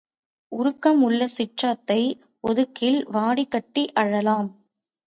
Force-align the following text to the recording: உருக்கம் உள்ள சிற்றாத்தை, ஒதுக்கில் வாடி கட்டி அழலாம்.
உருக்கம் 0.51 1.01
உள்ள 1.01 1.27
சிற்றாத்தை, 1.37 1.99
ஒதுக்கில் 2.47 2.99
வாடி 3.09 3.45
கட்டி 3.47 3.85
அழலாம். 3.93 4.51